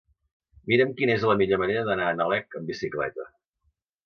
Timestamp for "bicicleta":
2.75-3.29